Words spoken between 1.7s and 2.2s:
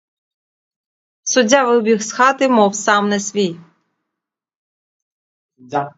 вибіг з